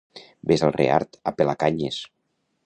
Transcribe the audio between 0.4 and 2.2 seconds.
Ves al Reart a pelar canyes!